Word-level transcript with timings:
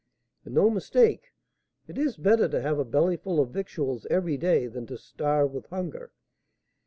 "And 0.45 0.55
no 0.55 0.71
mistake; 0.71 1.31
it 1.87 1.95
is 1.95 2.17
better 2.17 2.49
to 2.49 2.59
have 2.59 2.79
a 2.79 2.83
bellyful 2.85 3.39
of 3.39 3.51
victuals 3.51 4.07
every 4.09 4.35
day 4.35 4.65
than 4.65 4.87
to 4.87 4.97
starve 4.97 5.53
with 5.53 5.67
hunger. 5.67 6.11